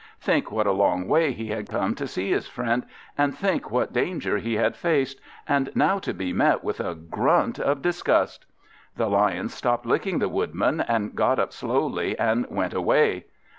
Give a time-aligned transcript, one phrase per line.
[0.19, 2.87] Think what a long way he had come to see his friend,
[3.19, 7.59] and think what danger he had faced; and now to be met with a grunt
[7.59, 8.47] of disgust!
[8.97, 13.25] The Lion stopped licking the Woodman, and got up slowly, and went away.